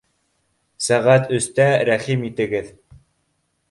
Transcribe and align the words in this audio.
Сәғәт 0.85 1.29
өстә 1.41 1.69
рәхим 1.93 2.27
итегеҙ 2.33 2.77